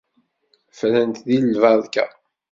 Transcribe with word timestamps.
Ffrent 0.71 1.23
deg 1.27 1.41
lberka. 1.51 2.05